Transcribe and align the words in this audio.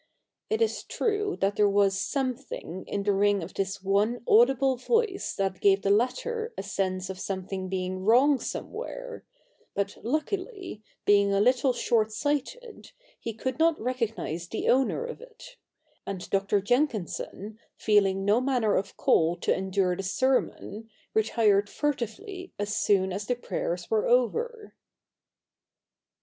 It 0.49 0.63
is 0.63 0.81
true 0.81 1.37
that 1.41 1.57
there 1.57 1.69
was 1.69 1.95
something 1.95 2.85
in 2.87 3.03
the 3.03 3.13
ring 3.13 3.43
of 3.43 3.53
this 3.53 3.83
one 3.83 4.23
audible 4.27 4.75
voice 4.75 5.35
that 5.35 5.61
gave 5.61 5.83
the 5.83 5.91
latter 5.91 6.51
a 6.57 6.63
sense 6.63 7.07
of 7.11 7.19
something 7.19 7.69
being 7.69 7.99
wrong 8.03 8.39
somewhere: 8.39 9.23
but 9.75 9.95
luckily, 10.01 10.81
being 11.05 11.31
a 11.31 11.39
little 11.39 11.71
short 11.71 12.11
sighted, 12.11 12.93
he 13.19 13.31
could 13.31 13.59
not 13.59 13.79
recognise 13.79 14.47
the 14.47 14.69
owner 14.69 15.05
of 15.05 15.21
it: 15.21 15.57
and 16.03 16.27
Dr. 16.31 16.61
Jenkinson, 16.61 17.59
feehng 17.77 18.23
no 18.23 18.41
manner 18.41 18.73
of 18.75 18.97
call 18.97 19.35
to 19.35 19.55
endure 19.55 19.95
the 19.95 20.01
sermon, 20.01 20.89
retired 21.13 21.69
furtively 21.69 22.51
as 22.57 22.75
soon 22.75 23.13
as 23.13 23.27
the 23.27 23.35
prayers 23.35 23.91
were 23.91 24.07
over. 24.07 24.73